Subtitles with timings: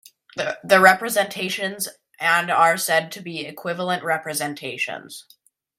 [0.63, 1.87] The representations
[2.19, 5.27] and are said to be equivalent representations.